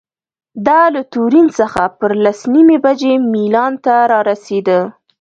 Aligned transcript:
دا 0.67 0.81
له 0.95 1.01
تورین 1.13 1.47
څخه 1.59 1.81
پر 1.99 2.11
لس 2.23 2.39
نیمې 2.53 2.77
بجې 2.85 3.13
میلان 3.31 3.73
ته 3.85 3.95
رارسېده. 4.11 4.79